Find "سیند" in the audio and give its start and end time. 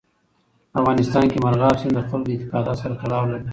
1.81-1.93